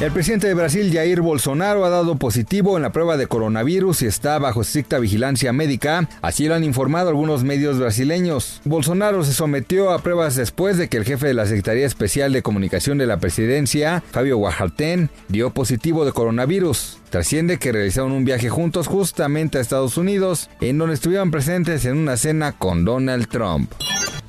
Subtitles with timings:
[0.00, 4.06] El presidente de Brasil, Jair Bolsonaro, ha dado positivo en la prueba de coronavirus y
[4.06, 6.08] está bajo estricta vigilancia médica.
[6.22, 8.62] Así lo han informado algunos medios brasileños.
[8.64, 12.40] Bolsonaro se sometió a pruebas después de que el jefe de la Secretaría Especial de
[12.40, 16.96] Comunicación de la Presidencia, Fabio Guajartén, dio positivo de coronavirus.
[17.10, 21.98] Trasciende que realizaron un viaje juntos justamente a Estados Unidos, en donde estuvieron presentes en
[21.98, 23.70] una cena con Donald Trump.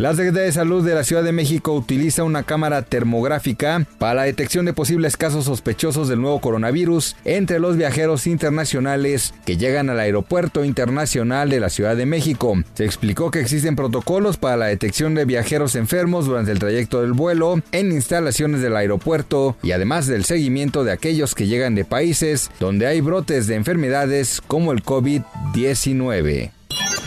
[0.00, 4.22] La Secretaría de Salud de la Ciudad de México utiliza una cámara termográfica para la
[4.22, 10.00] detección de posibles casos sospechosos del nuevo coronavirus entre los viajeros internacionales que llegan al
[10.00, 12.54] Aeropuerto Internacional de la Ciudad de México.
[12.72, 17.12] Se explicó que existen protocolos para la detección de viajeros enfermos durante el trayecto del
[17.12, 22.50] vuelo en instalaciones del aeropuerto y además del seguimiento de aquellos que llegan de países
[22.58, 26.52] donde hay brotes de enfermedades como el COVID-19.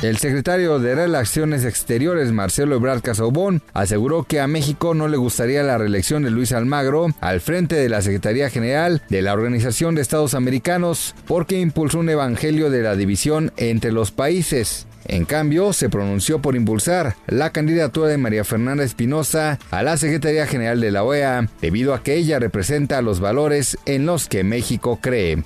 [0.03, 5.63] El secretario de Relaciones Exteriores, Marcelo Ebrard Casaubón, aseguró que a México no le gustaría
[5.63, 10.01] la reelección de Luis Almagro al frente de la Secretaría General de la Organización de
[10.01, 14.87] Estados Americanos porque impulsó un evangelio de la división entre los países.
[15.05, 20.47] En cambio, se pronunció por impulsar la candidatura de María Fernanda Espinosa a la Secretaría
[20.47, 24.99] General de la OEA, debido a que ella representa los valores en los que México
[25.01, 25.43] cree.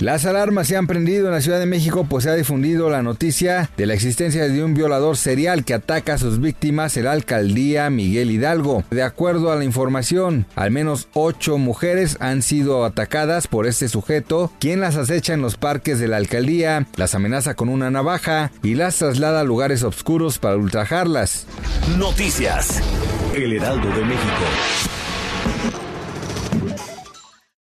[0.00, 3.02] Las alarmas se han prendido en la Ciudad de México pues se ha difundido la
[3.02, 7.12] noticia de la existencia de un violador serial que ataca a sus víctimas en la
[7.12, 8.84] alcaldía Miguel Hidalgo.
[8.90, 14.52] De acuerdo a la información, al menos ocho mujeres han sido atacadas por este sujeto,
[14.60, 18.74] quien las acecha en los parques de la alcaldía, las amenaza con una navaja y
[18.98, 21.46] traslada a lugares oscuros para ultrajarlas.
[21.98, 22.82] Noticias.
[23.34, 24.44] El Heraldo de México.